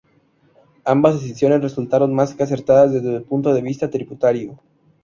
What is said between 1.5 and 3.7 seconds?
resultaron más que acertadas desde el punto de